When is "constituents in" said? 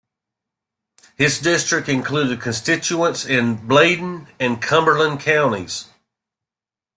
2.41-3.67